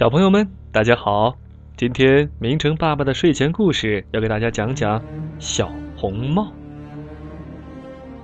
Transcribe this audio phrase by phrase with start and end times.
[0.00, 1.36] 小朋友们，大家好！
[1.76, 4.98] 今天明成爸爸的睡前故事要给大家讲讲
[5.38, 6.50] 小红帽。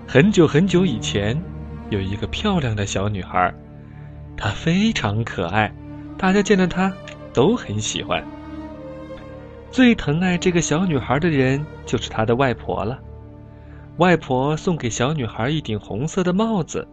[0.08, 1.38] 很久很久以前，
[1.90, 3.52] 有一个漂亮的小女孩，
[4.38, 5.70] 她非常可爱，
[6.16, 6.90] 大家见到她
[7.34, 8.24] 都很喜欢。
[9.70, 12.98] 最疼爱这个小女孩的人就是她的外婆了。
[13.98, 16.88] 外婆送给小女孩一顶红色的帽子，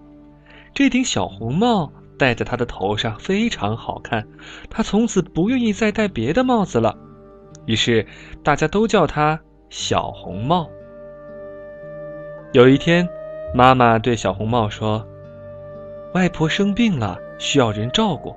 [0.73, 1.89] 这顶小红帽。
[2.23, 4.25] 戴在他的头上非常好看，
[4.69, 6.97] 他从此不愿意再戴别的帽子了，
[7.65, 8.07] 于是
[8.41, 9.37] 大家都叫他
[9.69, 10.69] 小红帽。
[12.53, 13.05] 有一天，
[13.53, 15.05] 妈妈对小红帽说
[16.15, 18.33] ：“外婆生病了，需要人照顾，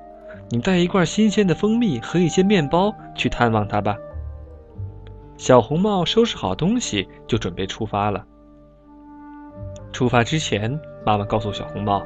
[0.51, 3.97] 你带一罐新鲜的蜂蜜和一些面包去探望她吧。”
[5.39, 8.25] 小红帽收拾好东西，就准备出发了。
[9.93, 12.05] 出发之前，妈妈告诉小红帽。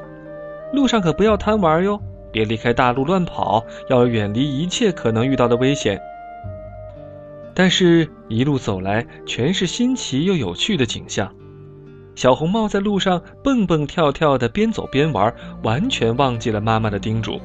[0.73, 1.99] 路上可不要贪玩哟，
[2.31, 5.99] 别离开大路乱跑，要远离一切可能遇到的危险。
[7.53, 11.29] 但是，一路走来全是新奇又有趣的景象。
[12.15, 17.39] 小红帽在路上蹦蹦跳跳的，边走边玩，完全忘记了妈妈的叮嘱。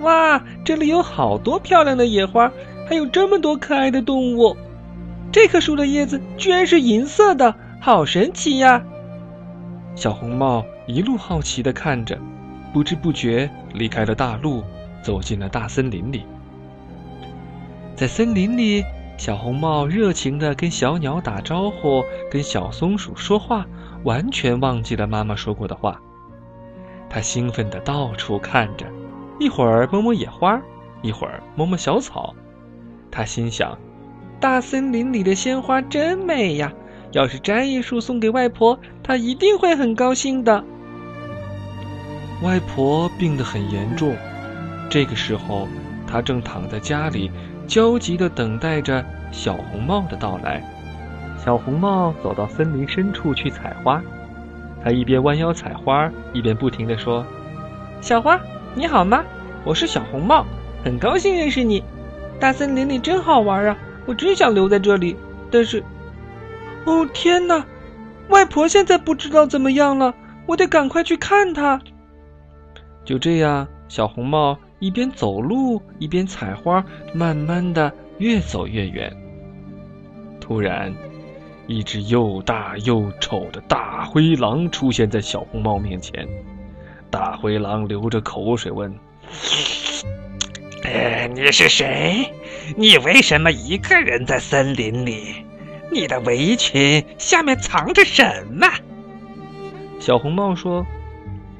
[0.00, 2.52] 哇，这里有好多漂亮的野花，
[2.88, 4.56] 还有这么多可爱的动物。
[5.32, 8.84] 这棵树的叶子居然是银色的，好神奇呀！
[9.98, 12.16] 小红帽一路好奇地看着，
[12.72, 14.62] 不知不觉离开了大路，
[15.02, 16.24] 走进了大森林里。
[17.96, 18.84] 在森林里，
[19.16, 23.66] 小红帽热情地跟小鸟打招呼，跟小松鼠说话，
[24.04, 26.00] 完全忘记了妈妈说过的话。
[27.10, 28.86] 它兴奋地到处看着，
[29.40, 30.62] 一会儿摸摸野花，
[31.02, 32.32] 一会儿摸摸小草。
[33.10, 33.76] 它心想：
[34.38, 36.72] 大森林里的鲜花真美呀！
[37.12, 40.62] 要是摘一束送给外婆，她一定会很高兴的。
[42.42, 44.14] 外婆病得很严重，
[44.90, 45.66] 这个时候，
[46.06, 47.30] 她正躺在家里，
[47.66, 50.62] 焦急地等待着小红帽的到来。
[51.44, 54.02] 小红帽走到森林深处去采花，
[54.84, 57.24] 他一边弯腰采花，一边不停地说
[58.02, 58.38] ：“小花，
[58.74, 59.24] 你好吗？
[59.64, 60.44] 我是小红帽，
[60.84, 61.82] 很高兴认识你。
[62.38, 65.16] 大森林里真好玩啊，我真想留在这里，
[65.50, 65.82] 但是……”
[66.88, 67.64] 哦天哪！
[68.30, 70.14] 外婆现在不知道怎么样了，
[70.46, 71.80] 我得赶快去看她。
[73.04, 76.82] 就这样，小红帽一边走路一边采花，
[77.12, 79.14] 慢慢的越走越远。
[80.40, 80.94] 突然，
[81.66, 86.26] 一只又大又丑的大灰狼出现在小红帽面前。
[87.10, 88.92] 大灰狼流着口水问：“，
[91.34, 92.30] 你是谁？
[92.76, 95.44] 你为什么一个人在森林里？”
[95.90, 98.68] 你的围裙下面藏着什么？
[99.98, 100.86] 小红帽说：“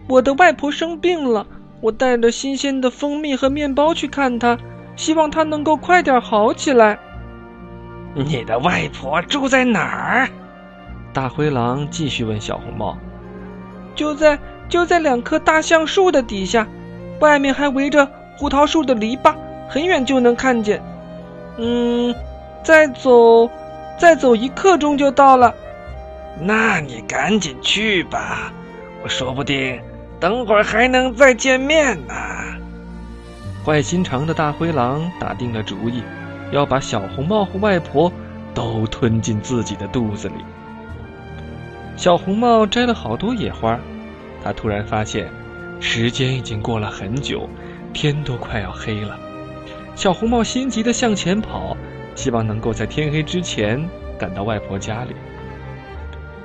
[0.08, 1.46] 我的外婆生病了，
[1.80, 4.56] 我带着新鲜的蜂蜜和面包去看她，
[4.96, 6.98] 希望她能够快点好起来。”
[8.14, 10.28] 你的外婆住在哪儿？
[11.12, 12.96] 大灰狼继续问小红帽
[13.96, 14.38] ：“就在
[14.68, 16.66] 就在两棵大橡树的底下，
[17.20, 19.34] 外面还围着胡桃树的篱笆，
[19.68, 20.82] 很远就能看见。
[21.56, 22.14] 嗯，
[22.62, 23.50] 再走。”
[23.98, 25.52] 再走一刻钟就到了，
[26.40, 28.52] 那你赶紧去吧，
[29.02, 29.80] 我说不定
[30.20, 32.14] 等会儿还能再见面呢。
[33.64, 36.02] 坏心肠的大灰狼打定了主意，
[36.52, 38.10] 要把小红帽和外婆
[38.54, 40.36] 都吞进自己的肚子里。
[41.96, 43.78] 小红帽摘了好多野花，
[44.42, 45.28] 他突然发现，
[45.80, 47.48] 时间已经过了很久，
[47.92, 49.18] 天都快要黑了。
[49.96, 51.76] 小红帽心急的向前跑。
[52.18, 55.14] 希望能够在天黑之前赶到外婆家里。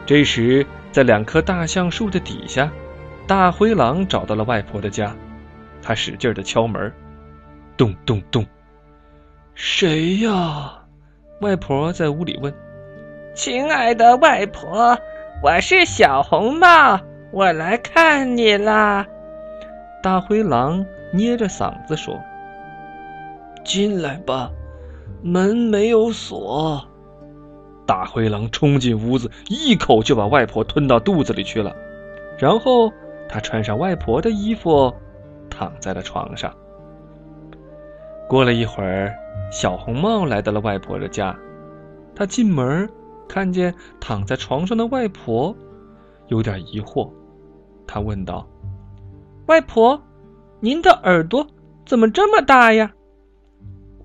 [0.05, 2.71] 这时，在两棵大橡树的底下，
[3.25, 5.15] 大灰狼找到了外婆的家。
[5.81, 6.93] 他使劲的敲门，
[7.75, 8.45] 咚咚咚。
[9.55, 10.79] 谁呀？
[11.41, 12.53] 外婆在屋里问。
[13.33, 14.95] 亲爱的外婆，
[15.41, 16.99] 我是小红帽，
[17.31, 19.07] 我来看你啦。
[20.03, 22.21] 大灰狼捏着嗓子说
[23.65, 24.51] ：“进来吧。”
[25.23, 26.85] 门没有锁，
[27.85, 31.73] 大灰狼冲进屋子，一口就把外婆吞到肚子里去了。
[32.37, 32.91] 然后
[33.29, 34.93] 他穿上外婆的衣服，
[35.49, 36.53] 躺在了床上。
[38.27, 39.15] 过了一会儿，
[39.49, 41.33] 小红帽来到了外婆的家。
[42.13, 42.89] 他进门，
[43.25, 45.55] 看见躺在床上的外婆，
[46.27, 47.09] 有点疑惑。
[47.87, 48.45] 他问道
[49.47, 50.01] ：“外婆，
[50.59, 51.47] 您的耳朵
[51.85, 52.91] 怎么这么大呀？”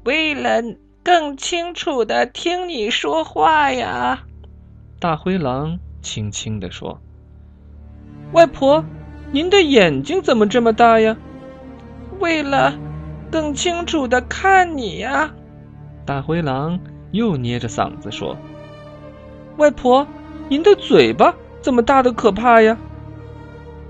[0.07, 0.63] 为了。
[1.09, 4.25] 更清楚的听你说话呀，
[5.01, 7.01] 大灰狼轻轻地说
[8.33, 8.85] ：“外婆，
[9.33, 11.17] 您的眼睛怎么这么大呀？”
[12.21, 12.75] 为了
[13.33, 15.31] 更清楚的看你呀。
[16.05, 16.79] 大灰狼
[17.13, 18.37] 又捏着嗓子说
[19.57, 20.07] ：“外婆，
[20.51, 22.77] 您的嘴巴怎么大的可怕呀！”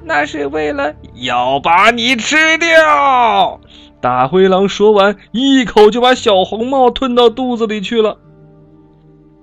[0.07, 3.61] 那是为了要把你吃掉。
[4.01, 8.19] 大灰狼说完，一口就把小红帽吞到肚子里去了。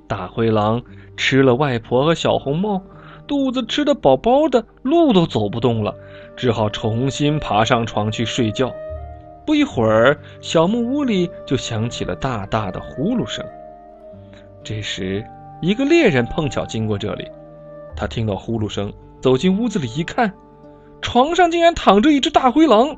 [0.07, 0.81] 大灰狼
[1.17, 2.81] 吃了外婆和小红帽，
[3.27, 5.93] 肚子吃得饱饱的，路都走不动了，
[6.37, 8.71] 只好重新爬上床去睡觉。
[9.45, 13.45] 不一会儿，小木屋里就响起了大大的呼噜声。
[14.63, 15.23] 这时，
[15.61, 17.27] 一个猎人碰巧经过这里，
[17.95, 20.33] 他听到呼噜声，走进屋子里一看。
[21.01, 22.95] 床上竟然躺着一只大灰狼，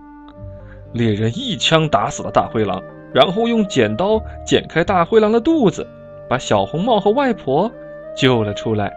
[0.93, 2.81] 猎人一枪打死了大灰狼，
[3.13, 5.85] 然后用剪刀剪开大灰狼的肚子，
[6.29, 7.71] 把小红帽和外婆
[8.15, 8.91] 救了出来。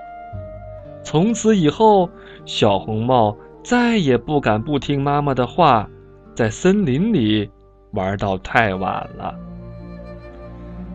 [1.02, 2.08] 从此以后，
[2.44, 5.88] 小红帽再也不敢不听妈妈的话，
[6.34, 7.50] 在森林里
[7.92, 9.34] 玩到太晚了。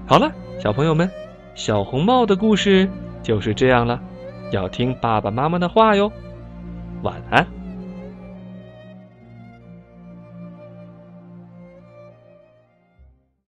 [0.07, 1.09] 好了，小朋友们，
[1.55, 2.87] 小红帽的故事
[3.21, 3.99] 就是这样了，
[4.51, 6.11] 要听爸爸妈妈的话哟。
[7.01, 7.45] 晚安。